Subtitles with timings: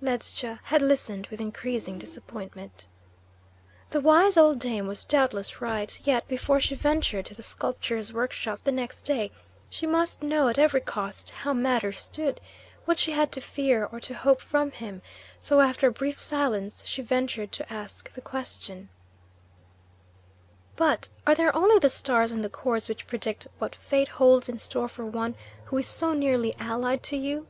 [0.00, 2.86] Ledscha had listened with increasing disappointment.
[3.90, 8.60] The wise old dame was doubtless right, yet before she ventured to the sculptor's workshop
[8.64, 9.30] the next day
[9.68, 12.40] she must know at every cost how matters stood,
[12.86, 15.02] what she had to fear or to hope from him;
[15.38, 18.88] so after a brief silence she ventured to ask the question,
[20.74, 24.58] "But are there only the stars and the cords which predict what fate holds in
[24.58, 25.34] store for one
[25.66, 27.46] who is so nearly allied to you?"